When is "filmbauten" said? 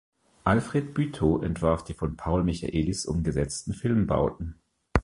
3.75-4.59